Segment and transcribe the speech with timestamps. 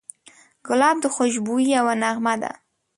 [0.67, 2.51] ګلاب د خوشبویۍ یوه نغمه ده.